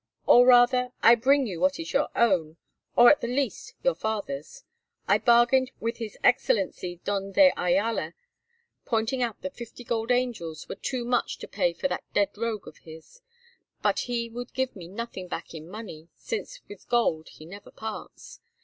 Or, 0.25 0.47
rather, 0.47 0.93
I 1.03 1.13
bring 1.13 1.45
you 1.45 1.59
what 1.59 1.79
is 1.79 1.93
your 1.93 2.09
own, 2.15 2.57
or 2.95 3.11
at 3.11 3.21
the 3.21 3.27
least 3.27 3.75
your 3.83 3.93
father's. 3.93 4.63
I 5.07 5.19
bargained 5.19 5.69
with 5.79 5.97
his 5.97 6.17
Excellency 6.23 6.99
Don 7.03 7.33
de 7.33 7.53
Ayala, 7.55 8.15
pointing 8.83 9.21
out 9.21 9.39
that 9.43 9.55
fifty 9.55 9.83
gold 9.83 10.09
angels 10.09 10.67
were 10.67 10.73
too 10.73 11.05
much 11.05 11.37
to 11.37 11.47
pay 11.47 11.71
for 11.73 11.87
that 11.87 12.03
dead 12.15 12.35
rogue 12.35 12.67
of 12.67 12.77
his; 12.77 13.21
but 13.83 13.99
he 14.09 14.27
would 14.27 14.55
give 14.55 14.75
me 14.75 14.87
nothing 14.87 15.27
back 15.27 15.53
in 15.53 15.69
money, 15.69 16.07
since 16.15 16.61
with 16.67 16.89
gold 16.89 17.29
he 17.33 17.45
never 17.45 17.69
parts. 17.69 18.39